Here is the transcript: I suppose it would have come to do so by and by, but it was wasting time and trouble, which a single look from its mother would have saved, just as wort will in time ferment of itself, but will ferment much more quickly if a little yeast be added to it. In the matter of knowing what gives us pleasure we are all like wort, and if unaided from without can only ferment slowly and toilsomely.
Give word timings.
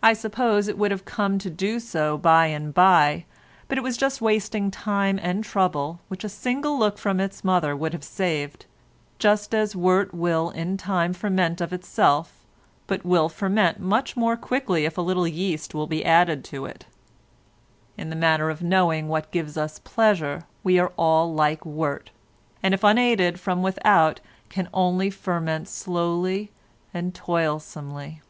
I 0.00 0.12
suppose 0.12 0.68
it 0.68 0.78
would 0.78 0.92
have 0.92 1.04
come 1.04 1.40
to 1.40 1.50
do 1.50 1.80
so 1.80 2.16
by 2.16 2.46
and 2.46 2.72
by, 2.72 3.24
but 3.66 3.76
it 3.76 3.80
was 3.80 4.00
wasting 4.20 4.70
time 4.70 5.18
and 5.20 5.42
trouble, 5.42 5.98
which 6.06 6.22
a 6.22 6.28
single 6.28 6.78
look 6.78 6.96
from 6.98 7.18
its 7.18 7.42
mother 7.42 7.74
would 7.74 7.92
have 7.92 8.04
saved, 8.04 8.66
just 9.18 9.52
as 9.56 9.74
wort 9.74 10.14
will 10.14 10.50
in 10.50 10.76
time 10.76 11.12
ferment 11.12 11.60
of 11.60 11.72
itself, 11.72 12.46
but 12.86 13.04
will 13.04 13.28
ferment 13.28 13.80
much 13.80 14.16
more 14.16 14.36
quickly 14.36 14.84
if 14.84 14.96
a 14.96 15.02
little 15.02 15.26
yeast 15.26 15.72
be 15.88 16.04
added 16.04 16.44
to 16.44 16.64
it. 16.64 16.86
In 17.98 18.08
the 18.08 18.16
matter 18.16 18.50
of 18.50 18.62
knowing 18.62 19.08
what 19.08 19.32
gives 19.32 19.56
us 19.56 19.80
pleasure 19.80 20.44
we 20.62 20.78
are 20.78 20.92
all 20.96 21.34
like 21.34 21.66
wort, 21.66 22.10
and 22.62 22.72
if 22.72 22.84
unaided 22.84 23.40
from 23.40 23.62
without 23.62 24.20
can 24.48 24.68
only 24.72 25.10
ferment 25.10 25.66
slowly 25.68 26.52
and 26.94 27.16
toilsomely. 27.16 28.22